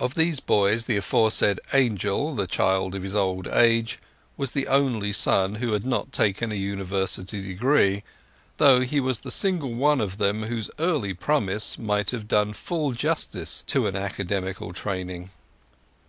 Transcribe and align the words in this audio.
Of 0.00 0.16
these 0.16 0.40
boys 0.40 0.86
the 0.86 0.96
aforesaid 0.96 1.60
Angel, 1.72 2.34
the 2.34 2.48
child 2.48 2.92
of 2.96 3.04
his 3.04 3.14
old 3.14 3.46
age, 3.46 4.00
was 4.36 4.50
the 4.50 4.66
only 4.66 5.12
son 5.12 5.54
who 5.54 5.74
had 5.74 5.86
not 5.86 6.10
taken 6.10 6.50
a 6.50 6.56
University 6.56 7.40
degree, 7.40 8.02
though 8.56 8.80
he 8.80 8.98
was 8.98 9.20
the 9.20 9.30
single 9.30 9.72
one 9.72 10.00
of 10.00 10.18
them 10.18 10.42
whose 10.42 10.70
early 10.80 11.14
promise 11.14 11.78
might 11.78 12.10
have 12.10 12.26
done 12.26 12.52
full 12.52 12.90
justice 12.90 13.62
to 13.68 13.86
an 13.86 13.94
academical 13.94 14.72
training. 14.72 15.30